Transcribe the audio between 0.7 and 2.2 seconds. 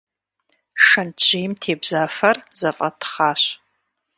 Шэнтжьейм тебза